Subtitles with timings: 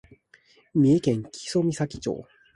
[0.73, 2.25] 三重県木曽岬町